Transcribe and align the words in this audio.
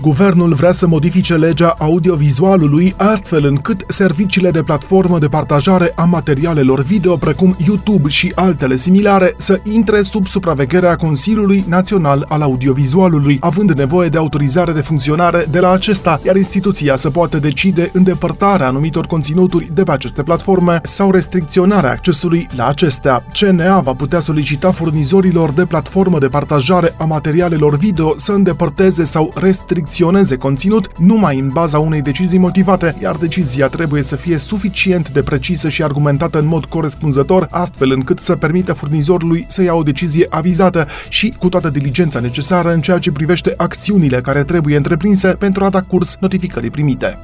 Guvernul 0.00 0.54
vrea 0.54 0.72
să 0.72 0.86
modifice 0.86 1.34
legea 1.34 1.74
audiovizualului 1.78 2.94
astfel 2.96 3.44
încât 3.44 3.84
serviciile 3.88 4.50
de 4.50 4.62
platformă 4.62 5.18
de 5.18 5.26
partajare 5.26 5.92
a 5.94 6.04
materialelor 6.04 6.82
video 6.82 7.16
precum 7.16 7.56
YouTube 7.66 8.08
și 8.08 8.32
altele 8.34 8.76
similare 8.76 9.34
să 9.36 9.60
intre 9.62 10.02
sub 10.02 10.26
supravegherea 10.26 10.96
Consiliului 10.96 11.64
Național 11.68 12.24
al 12.28 12.42
Audiovizualului, 12.42 13.36
având 13.40 13.70
nevoie 13.70 14.08
de 14.08 14.18
autorizare 14.18 14.72
de 14.72 14.80
funcționare 14.80 15.46
de 15.50 15.60
la 15.60 15.70
acesta, 15.70 16.20
iar 16.24 16.36
instituția 16.36 16.96
să 16.96 17.10
poată 17.10 17.38
decide 17.38 17.90
îndepărtarea 17.92 18.66
anumitor 18.66 19.06
conținuturi 19.06 19.70
de 19.74 19.82
pe 19.82 19.92
aceste 19.92 20.22
platforme 20.22 20.80
sau 20.82 21.10
restricționarea 21.10 21.90
accesului 21.90 22.46
la 22.56 22.66
acestea. 22.66 23.24
CNA 23.38 23.80
va 23.80 23.92
putea 23.92 24.20
solicita 24.20 24.72
furnizorilor 24.72 25.50
de 25.50 25.64
platformă 25.64 26.18
de 26.18 26.28
partajare 26.28 26.94
a 26.98 27.04
materialelor 27.04 27.76
video 27.76 28.14
să 28.16 28.32
îndepărteze 28.32 29.04
sau 29.04 29.32
restricționeze 29.34 29.84
selecționeze 29.86 30.36
conținut 30.36 30.98
numai 30.98 31.38
în 31.38 31.48
baza 31.48 31.78
unei 31.78 32.02
decizii 32.02 32.38
motivate, 32.38 32.96
iar 33.02 33.16
decizia 33.16 33.66
trebuie 33.66 34.02
să 34.02 34.16
fie 34.16 34.38
suficient 34.38 35.10
de 35.10 35.22
precisă 35.22 35.68
și 35.68 35.82
argumentată 35.82 36.38
în 36.38 36.46
mod 36.46 36.64
corespunzător, 36.64 37.46
astfel 37.50 37.90
încât 37.90 38.18
să 38.18 38.36
permită 38.36 38.72
furnizorului 38.72 39.44
să 39.48 39.62
ia 39.62 39.74
o 39.74 39.82
decizie 39.82 40.26
avizată 40.30 40.86
și 41.08 41.34
cu 41.38 41.48
toată 41.48 41.68
diligența 41.68 42.20
necesară 42.20 42.72
în 42.72 42.80
ceea 42.80 42.98
ce 42.98 43.12
privește 43.12 43.54
acțiunile 43.56 44.20
care 44.20 44.44
trebuie 44.44 44.76
întreprinse 44.76 45.28
pentru 45.28 45.64
a 45.64 45.70
da 45.70 45.80
curs 45.80 46.16
notificării 46.20 46.70
primite. 46.70 47.18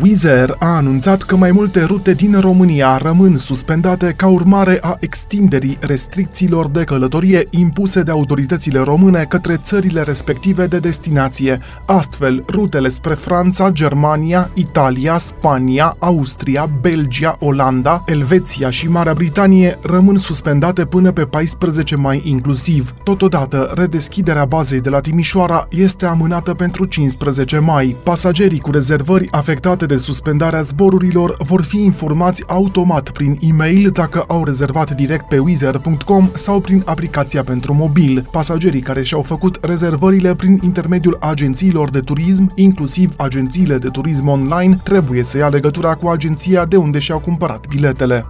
Wizz 0.00 0.24
Air 0.24 0.54
a 0.58 0.66
anunțat 0.66 1.22
că 1.22 1.36
mai 1.36 1.50
multe 1.50 1.84
rute 1.84 2.12
din 2.12 2.40
România 2.40 2.96
rămân 2.96 3.36
suspendate 3.36 4.14
ca 4.16 4.26
urmare 4.26 4.78
a 4.80 4.96
extinderii 5.00 5.78
restricțiilor 5.80 6.68
de 6.68 6.84
călătorie 6.84 7.46
impuse 7.50 8.02
de 8.02 8.10
autoritățile 8.10 8.78
române 8.78 9.24
către 9.28 9.56
țările 9.56 10.02
respective 10.02 10.66
de 10.66 10.78
destinație. 10.78 11.60
Astfel, 11.86 12.44
rutele 12.48 12.88
spre 12.88 13.14
Franța, 13.14 13.70
Germania, 13.70 14.50
Italia, 14.54 15.18
Spania, 15.18 15.96
Austria, 15.98 16.70
Belgia, 16.80 17.36
Olanda, 17.40 18.04
Elveția 18.06 18.70
și 18.70 18.88
Marea 18.88 19.12
Britanie 19.14 19.78
rămân 19.82 20.18
suspendate 20.18 20.84
până 20.84 21.12
pe 21.12 21.24
14 21.24 21.96
mai 21.96 22.22
inclusiv. 22.24 22.94
Totodată, 23.04 23.72
redeschiderea 23.74 24.44
bazei 24.44 24.80
de 24.80 24.88
la 24.88 25.00
Timișoara 25.00 25.66
este 25.70 26.06
amânată 26.06 26.54
pentru 26.54 26.84
15 26.84 27.58
mai. 27.58 27.96
Pasagerii 28.02 28.60
cu 28.60 28.70
rezervări 28.70 29.28
afectate 29.30 29.81
de 29.86 29.96
suspendarea 29.96 30.62
zborurilor 30.62 31.36
vor 31.38 31.62
fi 31.62 31.82
informați 31.82 32.44
automat 32.46 33.10
prin 33.10 33.38
e-mail 33.40 33.90
dacă 33.90 34.24
au 34.28 34.44
rezervat 34.44 34.90
direct 34.90 35.28
pe 35.28 35.38
wizer.com 35.38 36.30
sau 36.34 36.60
prin 36.60 36.82
aplicația 36.84 37.42
pentru 37.42 37.74
mobil. 37.74 38.28
Pasagerii 38.30 38.80
care 38.80 39.02
și-au 39.02 39.22
făcut 39.22 39.58
rezervările 39.60 40.34
prin 40.34 40.58
intermediul 40.62 41.16
agențiilor 41.20 41.90
de 41.90 42.00
turism, 42.00 42.52
inclusiv 42.54 43.14
agențiile 43.16 43.78
de 43.78 43.88
turism 43.88 44.28
online, 44.28 44.78
trebuie 44.84 45.22
să 45.22 45.38
ia 45.38 45.48
legătura 45.48 45.94
cu 45.94 46.08
agenția 46.08 46.64
de 46.64 46.76
unde 46.76 46.98
și-au 46.98 47.18
cumpărat 47.18 47.66
biletele. 47.66 48.26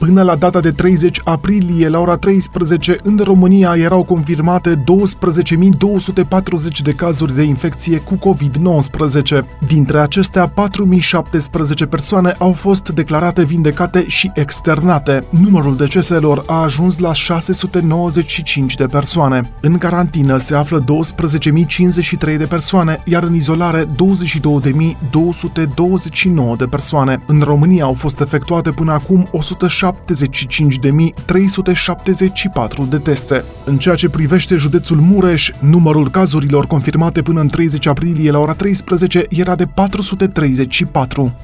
Până 0.00 0.22
la 0.22 0.34
data 0.34 0.60
de 0.60 0.70
30 0.70 1.20
aprilie, 1.24 1.88
la 1.88 1.98
ora 1.98 2.16
13, 2.16 2.96
în 3.02 3.20
România 3.24 3.74
erau 3.76 4.02
confirmate 4.02 4.74
12.240 4.74 4.82
de 6.82 6.92
cazuri 6.92 7.34
de 7.34 7.42
infecție 7.42 7.98
cu 7.98 8.14
COVID-19. 8.14 9.40
Dintre 9.66 9.98
acestea, 9.98 10.52
4.017 10.52 11.88
persoane 11.90 12.34
au 12.38 12.52
fost 12.52 12.88
declarate 12.88 13.44
vindecate 13.44 14.08
și 14.08 14.30
externate. 14.34 15.24
Numărul 15.30 15.76
deceselor 15.76 16.42
a 16.46 16.62
ajuns 16.62 16.98
la 16.98 17.12
695 17.12 18.74
de 18.74 18.86
persoane. 18.86 19.50
În 19.60 19.78
carantină 19.78 20.36
se 20.36 20.54
află 20.54 20.84
12.053 20.84 22.36
de 22.36 22.46
persoane, 22.48 23.02
iar 23.04 23.22
în 23.22 23.34
izolare 23.34 23.84
22.229 23.84 23.88
de 26.56 26.64
persoane. 26.64 27.22
În 27.26 27.40
România 27.40 27.84
au 27.84 27.94
fost 27.94 28.20
efectuate 28.20 28.70
până 28.70 28.92
acum 28.92 29.28
107 29.30 29.88
75.374 29.90 32.88
de 32.88 32.98
teste. 32.98 33.44
În 33.64 33.76
ceea 33.76 33.94
ce 33.94 34.08
privește 34.08 34.56
județul 34.56 34.96
Mureș, 34.96 35.50
numărul 35.58 36.10
cazurilor 36.10 36.66
confirmate 36.66 37.22
până 37.22 37.40
în 37.40 37.48
30 37.48 37.86
aprilie 37.86 38.30
la 38.30 38.38
ora 38.38 38.54
13 38.54 39.26
era 39.28 39.54
de 39.54 39.66
434. 39.66 41.34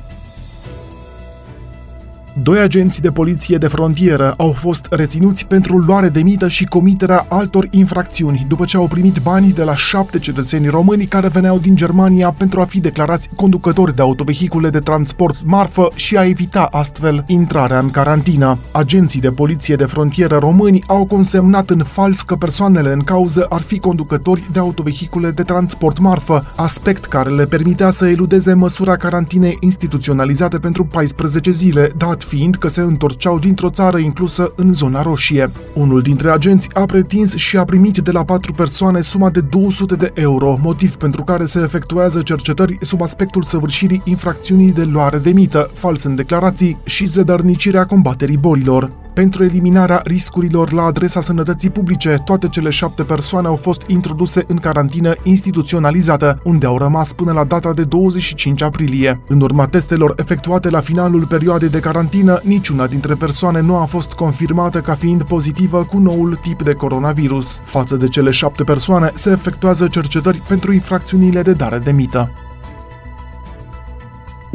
Doi 2.42 2.58
agenți 2.58 3.00
de 3.00 3.10
poliție 3.10 3.56
de 3.56 3.66
frontieră 3.68 4.34
au 4.36 4.52
fost 4.52 4.86
reținuți 4.90 5.46
pentru 5.46 5.76
luare 5.76 6.08
de 6.08 6.22
mită 6.22 6.48
și 6.48 6.64
comiterea 6.64 7.26
altor 7.28 7.68
infracțiuni, 7.70 8.44
după 8.48 8.64
ce 8.64 8.76
au 8.76 8.86
primit 8.86 9.18
banii 9.22 9.52
de 9.52 9.62
la 9.62 9.76
șapte 9.76 10.18
cetățeni 10.18 10.66
români 10.66 11.06
care 11.06 11.28
veneau 11.28 11.58
din 11.58 11.76
Germania 11.76 12.30
pentru 12.30 12.60
a 12.60 12.64
fi 12.64 12.80
declarați 12.80 13.28
conducători 13.36 13.94
de 13.94 14.02
autovehicule 14.02 14.70
de 14.70 14.78
transport 14.78 15.44
marfă 15.44 15.88
și 15.94 16.16
a 16.16 16.24
evita 16.24 16.68
astfel 16.70 17.24
intrarea 17.26 17.78
în 17.78 17.90
carantină. 17.90 18.58
Agenții 18.72 19.20
de 19.20 19.30
poliție 19.30 19.76
de 19.76 19.84
frontieră 19.84 20.36
români 20.36 20.82
au 20.86 21.04
consemnat 21.04 21.70
în 21.70 21.82
fals 21.84 22.22
că 22.22 22.36
persoanele 22.36 22.92
în 22.92 23.00
cauză 23.00 23.46
ar 23.48 23.60
fi 23.60 23.78
conducători 23.78 24.48
de 24.52 24.58
autovehicule 24.58 25.30
de 25.30 25.42
transport 25.42 25.98
marfă, 25.98 26.52
aspect 26.56 27.04
care 27.04 27.30
le 27.30 27.46
permitea 27.46 27.90
să 27.90 28.08
eludeze 28.08 28.54
măsura 28.54 28.96
carantinei 28.96 29.56
instituționalizate 29.60 30.58
pentru 30.58 30.84
14 30.84 31.50
zile, 31.50 31.90
dat 31.96 32.24
fiind 32.26 32.56
că 32.56 32.68
se 32.68 32.80
întorceau 32.80 33.38
dintr-o 33.38 33.70
țară 33.70 33.98
inclusă 33.98 34.52
în 34.56 34.72
zona 34.72 35.02
roșie. 35.02 35.50
Unul 35.74 36.00
dintre 36.00 36.30
agenți 36.30 36.68
a 36.74 36.84
pretins 36.84 37.34
și 37.34 37.56
a 37.56 37.64
primit 37.64 37.98
de 37.98 38.10
la 38.10 38.24
patru 38.24 38.52
persoane 38.52 39.00
suma 39.00 39.30
de 39.30 39.40
200 39.40 39.94
de 39.94 40.10
euro, 40.14 40.58
motiv 40.62 40.96
pentru 40.96 41.24
care 41.24 41.44
se 41.44 41.60
efectuează 41.60 42.22
cercetări 42.22 42.76
sub 42.80 43.02
aspectul 43.02 43.42
săvârșirii 43.42 44.02
infracțiunii 44.04 44.72
de 44.72 44.84
luare 44.84 45.18
de 45.18 45.30
mită, 45.30 45.70
fals 45.74 46.02
în 46.02 46.14
declarații 46.14 46.78
și 46.84 47.06
zădărnicirea 47.06 47.86
combaterii 47.86 48.36
bolilor. 48.36 49.04
Pentru 49.16 49.44
eliminarea 49.44 50.00
riscurilor 50.04 50.72
la 50.72 50.82
adresa 50.82 51.20
sănătății 51.20 51.70
publice, 51.70 52.16
toate 52.24 52.48
cele 52.48 52.70
șapte 52.70 53.02
persoane 53.02 53.46
au 53.46 53.56
fost 53.56 53.82
introduse 53.86 54.44
în 54.46 54.56
carantină 54.56 55.14
instituționalizată, 55.22 56.40
unde 56.44 56.66
au 56.66 56.78
rămas 56.78 57.12
până 57.12 57.32
la 57.32 57.44
data 57.44 57.72
de 57.72 57.84
25 57.84 58.62
aprilie. 58.62 59.20
În 59.28 59.40
urma 59.40 59.66
testelor 59.66 60.14
efectuate 60.16 60.70
la 60.70 60.80
finalul 60.80 61.26
perioadei 61.26 61.68
de 61.68 61.80
carantină, 61.80 62.15
niciuna 62.42 62.86
dintre 62.86 63.14
persoane 63.14 63.60
nu 63.60 63.76
a 63.76 63.84
fost 63.84 64.12
confirmată 64.12 64.80
ca 64.80 64.94
fiind 64.94 65.22
pozitivă 65.22 65.84
cu 65.84 65.98
noul 65.98 66.34
tip 66.42 66.62
de 66.62 66.72
coronavirus. 66.72 67.60
Față 67.62 67.96
de 67.96 68.08
cele 68.08 68.30
șapte 68.30 68.64
persoane, 68.64 69.10
se 69.14 69.30
efectuează 69.30 69.88
cercetări 69.88 70.42
pentru 70.48 70.72
infracțiunile 70.72 71.42
de 71.42 71.52
dare 71.52 71.78
de 71.78 71.92
mită. 71.92 72.45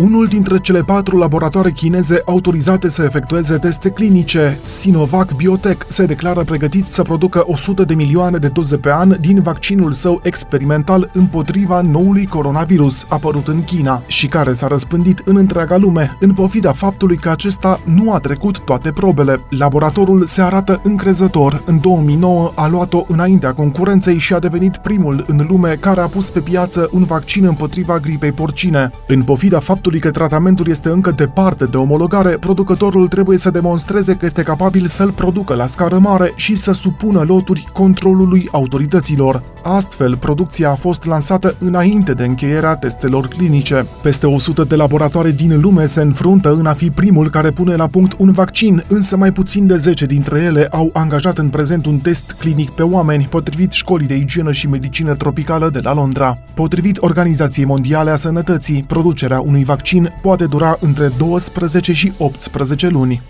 Unul 0.04 0.26
dintre 0.26 0.60
cele 0.60 0.82
patru 0.82 1.18
laboratoare 1.18 1.72
chineze 1.72 2.22
autorizate 2.26 2.90
să 2.90 3.04
efectueze 3.04 3.58
teste 3.58 3.90
clinice, 3.90 4.60
Sinovac 4.66 5.36
Biotech, 5.36 5.86
se 5.88 6.06
declară 6.06 6.44
pregătit 6.44 6.86
să 6.86 7.02
producă 7.02 7.44
100 7.46 7.84
de 7.84 7.94
milioane 7.94 8.38
de 8.38 8.48
doze 8.48 8.78
pe 8.78 8.92
an 8.92 9.18
din 9.20 9.42
vaccinul 9.42 9.92
său 9.92 10.20
experimental 10.24 11.10
împotriva 11.14 11.82
noului 11.82 12.26
coronavirus 12.26 13.06
apărut 13.10 13.48
în 13.48 13.64
China 13.64 14.02
și 14.08 14.28
care 14.28 14.54
s-a 14.54 14.68
răspândit 14.68 15.22
în 15.26 15.38
întreaga 15.38 15.78
lume, 15.78 16.18
în 16.20 16.34
pofida 16.34 16.72
faptului 16.72 17.18
că 17.18 17.30
acesta 17.30 17.80
nu 17.86 18.14
a 18.14 18.20
trecut 18.20 18.60
toate 18.60 18.92
probele. 18.92 19.40
Laboratorul 19.50 20.26
se 20.26 20.42
arată 20.42 20.82
încrezător. 20.84 21.62
În 21.66 21.80
2009 21.80 22.52
a 22.56 22.68
luat-o 22.68 23.06
înaintea 23.08 23.54
concurenței 23.54 24.18
și 24.18 24.34
a 24.34 24.40
devenit 24.40 24.78
primul 24.78 25.26
în 25.28 25.46
lume 25.50 25.78
care 25.80 26.02
a 26.02 26.08
pus 26.08 26.30
pe 26.30 26.40
piață 26.40 26.90
un 26.92 27.04
vaccin 27.04 27.46
împotriva 27.46 28.00
gripei 28.00 28.32
porcine. 28.32 28.90
În 29.08 29.24
pofida 29.24 29.60
faptului 29.60 29.90
faptului 29.92 30.12
că 30.12 30.26
tratamentul 30.26 30.68
este 30.68 30.90
încă 30.90 31.12
departe 31.12 31.66
de 31.66 31.78
omologare, 31.78 32.30
producătorul 32.30 33.08
trebuie 33.08 33.38
să 33.38 33.50
demonstreze 33.50 34.16
că 34.16 34.26
este 34.26 34.44
capabil 34.44 34.88
să-l 34.88 35.12
producă 35.12 35.54
la 35.54 35.68
scară 35.68 35.98
mare 35.98 36.32
și 36.36 36.56
să 36.56 36.72
supună 36.72 37.24
loturi 37.28 37.68
controlului 37.74 38.48
autorităților. 38.52 39.44
Astfel, 39.64 40.18
producția 40.18 40.70
a 40.70 40.76
fost 40.76 41.06
lansată 41.06 41.56
înainte 41.60 42.14
de 42.14 42.24
încheierea 42.24 42.76
testelor 42.76 43.28
clinice. 43.28 43.86
Peste 44.02 44.28
100 44.28 44.64
de 44.64 44.76
laboratoare 44.76 45.32
din 45.32 45.60
lume 45.62 45.86
se 45.86 46.02
înfruntă 46.02 46.54
în 46.54 46.66
a 46.66 46.74
fi 46.74 46.90
primul 46.90 47.30
care 47.30 47.52
pune 47.52 47.76
la 47.76 47.88
punct 47.88 48.14
un 48.18 48.32
vaccin, 48.32 48.84
însă 48.88 49.18
mai 49.18 49.32
puțin 49.32 49.68
de 49.68 49.76
10 49.78 50.06
dintre 50.06 50.40
ele 50.40 50.68
au 50.72 50.90
angajat 50.94 51.38
în 51.38 51.50
prezent 51.50 51.86
un 51.86 51.98
test 51.98 52.36
clinic 52.40 52.70
pe 52.70 52.84
oameni, 52.84 53.28
potrivit 53.30 53.72
școlii 53.72 54.08
de 54.08 54.16
igienă 54.16 54.52
și 54.52 54.68
medicină 54.68 55.16
tropicală 55.16 55.70
de 55.70 55.80
la 55.84 55.94
Londra. 55.94 56.38
Potrivit 56.54 56.98
Organizației 57.02 57.66
Mondiale 57.66 58.10
a 58.10 58.16
Sănătății, 58.16 58.84
producerea 58.84 59.40
unui 59.40 59.64
vaccin 59.72 60.14
poate 60.22 60.46
dura 60.46 60.78
între 60.80 61.12
12 61.18 61.94
și 61.94 62.12
18 62.18 62.88
luni. 62.88 63.22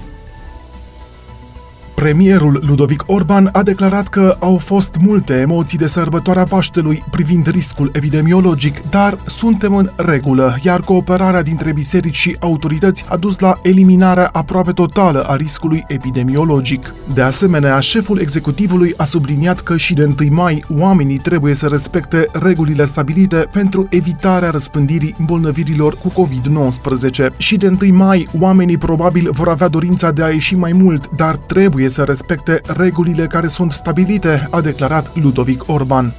Premierul 2.02 2.64
Ludovic 2.68 3.04
Orban 3.06 3.50
a 3.52 3.64
declarat 3.64 4.08
că 4.08 4.36
au 4.40 4.58
fost 4.58 4.96
multe 5.00 5.34
emoții 5.34 5.78
de 5.78 5.88
sărbătoarea 5.88 6.44
Paștelui 6.44 7.04
privind 7.12 7.48
riscul 7.48 7.90
epidemiologic, 7.94 8.90
dar 8.90 9.18
suntem 9.26 9.76
în 9.76 9.90
regulă, 9.96 10.58
iar 10.64 10.80
cooperarea 10.80 11.42
dintre 11.42 11.74
biserici 11.74 12.16
și 12.16 12.36
autorități 12.40 13.06
a 13.08 13.18
dus 13.18 13.40
la 13.40 13.60
eliminarea 13.62 14.30
aproape 14.32 14.72
totală 14.72 15.24
a 15.24 15.36
riscului 15.36 15.84
epidemiologic. 15.88 16.94
De 17.14 17.22
asemenea, 17.22 17.80
șeful 17.80 18.20
executivului 18.20 18.94
a 18.98 19.04
subliniat 19.04 19.60
că 19.60 19.78
și 19.78 19.94
de 19.94 20.04
1 20.04 20.34
mai 20.34 20.64
oamenii 20.78 21.18
trebuie 21.18 21.54
să 21.54 21.68
respecte 21.68 22.26
regulile 22.32 22.86
stabilite 22.86 23.48
pentru 23.52 23.88
evitarea 23.90 24.50
răspândirii 24.50 25.16
îmbolnăvirilor 25.20 25.98
cu 25.98 26.10
COVID-19. 26.10 27.38
Și 27.38 27.58
de 27.58 27.78
1 27.82 27.94
mai 27.94 28.28
oamenii 28.40 28.78
probabil 28.78 29.30
vor 29.32 29.48
avea 29.48 29.68
dorința 29.68 30.12
de 30.12 30.24
a 30.24 30.30
ieși 30.30 30.56
mai 30.56 30.72
mult, 30.72 31.10
dar 31.16 31.36
trebuie 31.36 31.90
să 31.92 32.04
respecte 32.04 32.62
regulile 32.78 33.28
care 33.28 33.48
sunt 33.48 33.72
stabilite, 33.72 34.48
a 34.52 34.62
declarat 34.62 35.16
Ludovic 35.16 35.64
Orban. 35.68 36.14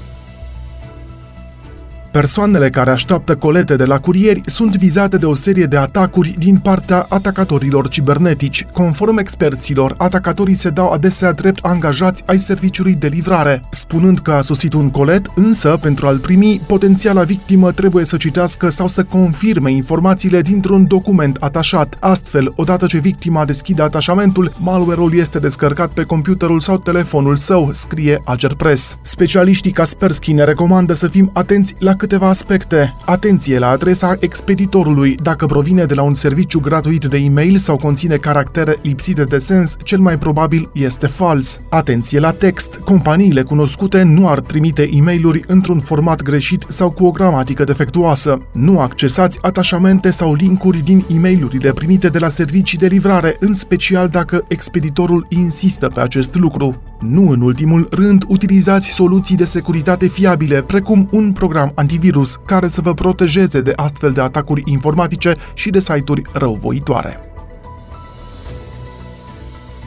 Persoanele 2.12 2.70
care 2.70 2.90
așteaptă 2.90 3.36
colete 3.36 3.76
de 3.76 3.84
la 3.84 3.98
curieri 3.98 4.40
sunt 4.44 4.76
vizate 4.76 5.16
de 5.16 5.26
o 5.26 5.34
serie 5.34 5.64
de 5.64 5.76
atacuri 5.76 6.34
din 6.38 6.56
partea 6.56 7.06
atacatorilor 7.08 7.88
cibernetici. 7.88 8.66
Conform 8.72 9.18
experților, 9.18 9.94
atacatorii 9.98 10.54
se 10.54 10.70
dau 10.70 10.90
adesea 10.90 11.32
drept 11.32 11.64
angajați 11.64 12.22
ai 12.26 12.38
serviciului 12.38 12.94
de 12.94 13.06
livrare, 13.06 13.62
spunând 13.70 14.18
că 14.18 14.32
a 14.32 14.40
sosit 14.40 14.72
un 14.72 14.90
colet, 14.90 15.26
însă, 15.34 15.78
pentru 15.80 16.06
a-l 16.06 16.18
primi, 16.18 16.60
potențiala 16.66 17.22
victimă 17.22 17.70
trebuie 17.70 18.04
să 18.04 18.16
citească 18.16 18.68
sau 18.68 18.88
să 18.88 19.04
confirme 19.04 19.70
informațiile 19.70 20.40
dintr-un 20.40 20.86
document 20.86 21.36
atașat. 21.40 21.96
Astfel, 22.00 22.52
odată 22.56 22.86
ce 22.86 22.98
victima 22.98 23.44
deschide 23.44 23.82
atașamentul, 23.82 24.52
malware-ul 24.58 25.14
este 25.14 25.38
descărcat 25.38 25.90
pe 25.90 26.02
computerul 26.02 26.60
sau 26.60 26.78
telefonul 26.78 27.36
său, 27.36 27.70
scrie 27.72 28.20
Agerpress. 28.24 28.96
Specialiștii 29.02 29.70
Kaspersky 29.70 30.32
ne 30.32 30.44
recomandă 30.44 30.92
să 30.92 31.08
fim 31.08 31.30
atenți 31.32 31.74
la 31.78 31.94
câteva 32.02 32.28
aspecte. 32.28 32.94
Atenție 33.04 33.58
la 33.58 33.68
adresa 33.68 34.16
expeditorului. 34.18 35.14
Dacă 35.14 35.46
provine 35.46 35.84
de 35.84 35.94
la 35.94 36.02
un 36.02 36.14
serviciu 36.14 36.60
gratuit 36.60 37.04
de 37.04 37.16
e-mail 37.16 37.56
sau 37.56 37.76
conține 37.76 38.16
caractere 38.16 38.76
lipsite 38.82 39.24
de 39.24 39.38
sens, 39.38 39.76
cel 39.82 39.98
mai 39.98 40.18
probabil 40.18 40.70
este 40.72 41.06
fals. 41.06 41.60
Atenție 41.68 42.20
la 42.20 42.30
text. 42.30 42.80
Companiile 42.84 43.42
cunoscute 43.42 44.02
nu 44.02 44.28
ar 44.28 44.40
trimite 44.40 44.88
e 44.92 45.00
mail 45.00 45.44
într-un 45.46 45.78
format 45.78 46.22
greșit 46.22 46.64
sau 46.68 46.90
cu 46.90 47.04
o 47.04 47.10
gramatică 47.10 47.64
defectuoasă. 47.64 48.42
Nu 48.52 48.80
accesați 48.80 49.38
atașamente 49.42 50.10
sau 50.10 50.34
linkuri 50.34 50.78
din 50.78 51.04
e 51.08 51.18
mail 51.18 51.50
primite 51.74 52.08
de 52.08 52.18
la 52.18 52.28
servicii 52.28 52.78
de 52.78 52.86
livrare, 52.86 53.36
în 53.40 53.54
special 53.54 54.08
dacă 54.08 54.44
expeditorul 54.48 55.26
insistă 55.28 55.86
pe 55.86 56.00
acest 56.00 56.34
lucru. 56.34 56.82
Nu 57.00 57.28
în 57.28 57.40
ultimul 57.40 57.88
rând, 57.90 58.24
utilizați 58.28 58.88
soluții 58.88 59.36
de 59.36 59.44
securitate 59.44 60.06
fiabile, 60.06 60.62
precum 60.62 61.08
un 61.10 61.32
program 61.32 61.72
antivirus 61.92 62.40
care 62.46 62.68
să 62.68 62.80
vă 62.80 62.94
protejeze 62.94 63.60
de 63.60 63.72
astfel 63.76 64.12
de 64.12 64.20
atacuri 64.20 64.62
informatice 64.64 65.36
și 65.54 65.70
de 65.70 65.80
site-uri 65.80 66.22
răuvoitoare. 66.32 67.31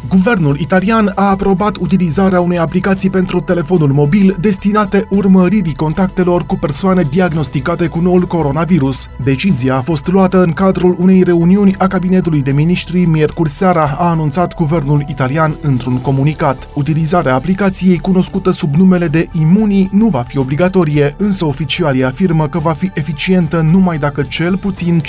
Guvernul 0.09 0.59
italian 0.59 1.11
a 1.15 1.29
aprobat 1.29 1.75
utilizarea 1.75 2.41
unei 2.41 2.57
aplicații 2.57 3.09
pentru 3.09 3.39
telefonul 3.39 3.91
mobil 3.91 4.35
destinate 4.39 5.05
urmăririi 5.09 5.75
contactelor 5.75 6.45
cu 6.45 6.55
persoane 6.55 7.03
diagnosticate 7.09 7.87
cu 7.87 7.99
noul 7.99 8.21
coronavirus. 8.21 9.07
Decizia 9.23 9.75
a 9.75 9.81
fost 9.81 10.07
luată 10.07 10.43
în 10.43 10.51
cadrul 10.51 10.95
unei 10.99 11.23
reuniuni 11.23 11.75
a 11.77 11.87
cabinetului 11.87 12.41
de 12.41 12.51
ministri 12.51 13.05
miercuri 13.05 13.49
seara, 13.49 13.95
a 13.97 14.09
anunțat 14.09 14.55
guvernul 14.55 15.05
italian 15.07 15.55
într-un 15.61 15.97
comunicat. 15.97 16.67
Utilizarea 16.73 17.35
aplicației 17.35 17.97
cunoscută 17.97 18.51
sub 18.51 18.75
numele 18.75 19.07
de 19.07 19.27
Imuni 19.31 19.89
nu 19.91 20.07
va 20.07 20.21
fi 20.27 20.37
obligatorie, 20.37 21.15
însă 21.17 21.45
oficialii 21.45 22.03
afirmă 22.03 22.47
că 22.47 22.59
va 22.59 22.73
fi 22.73 22.91
eficientă 22.93 23.61
numai 23.71 23.97
dacă 23.97 24.21
cel 24.21 24.57
puțin 24.57 25.01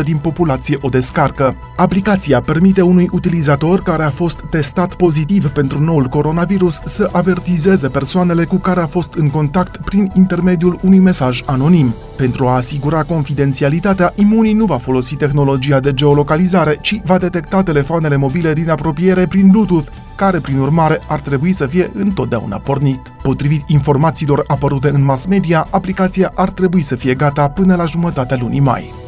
50% 0.00 0.02
din 0.04 0.16
populație 0.16 0.78
o 0.80 0.88
descarcă. 0.88 1.56
Aplicația 1.76 2.40
permite 2.40 2.80
unui 2.80 3.08
utilizator 3.12 3.82
care 3.82 4.06
a 4.08 4.10
fost 4.10 4.44
testat 4.50 4.94
pozitiv 4.94 5.46
pentru 5.46 5.80
noul 5.80 6.04
coronavirus 6.04 6.80
să 6.84 7.08
avertizeze 7.12 7.88
persoanele 7.88 8.44
cu 8.44 8.56
care 8.56 8.80
a 8.80 8.86
fost 8.86 9.14
în 9.14 9.30
contact 9.30 9.76
prin 9.76 10.10
intermediul 10.14 10.78
unui 10.82 10.98
mesaj 10.98 11.42
anonim. 11.46 11.94
Pentru 12.16 12.46
a 12.46 12.54
asigura 12.54 13.02
confidențialitatea, 13.02 14.12
Imunii 14.14 14.52
nu 14.52 14.64
va 14.64 14.76
folosi 14.76 15.14
tehnologia 15.14 15.80
de 15.80 15.94
geolocalizare, 15.94 16.78
ci 16.80 17.00
va 17.04 17.18
detecta 17.18 17.62
telefoanele 17.62 18.16
mobile 18.16 18.52
din 18.52 18.70
apropiere 18.70 19.26
prin 19.26 19.48
Bluetooth, 19.48 19.88
care 20.16 20.38
prin 20.38 20.58
urmare 20.58 21.00
ar 21.08 21.20
trebui 21.20 21.52
să 21.52 21.66
fie 21.66 21.90
întotdeauna 21.94 22.58
pornit. 22.58 23.00
Potrivit 23.22 23.62
informațiilor 23.66 24.44
apărute 24.46 24.88
în 24.88 25.04
mass 25.04 25.26
media, 25.26 25.66
aplicația 25.70 26.32
ar 26.34 26.50
trebui 26.50 26.82
să 26.82 26.96
fie 26.96 27.14
gata 27.14 27.48
până 27.48 27.74
la 27.74 27.84
jumătatea 27.84 28.36
lunii 28.40 28.60
mai. 28.60 29.07